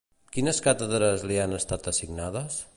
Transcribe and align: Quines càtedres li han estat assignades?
Quines 0.37 0.61
càtedres 0.67 1.27
li 1.33 1.39
han 1.43 1.55
estat 1.61 1.93
assignades? 1.95 2.61